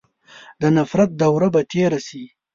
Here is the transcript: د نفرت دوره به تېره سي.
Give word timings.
د 0.61 0.63
نفرت 0.75 1.09
دوره 1.21 1.47
به 1.53 1.61
تېره 1.71 1.99
سي. 2.07 2.23